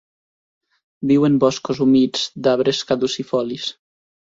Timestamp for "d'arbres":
2.49-2.83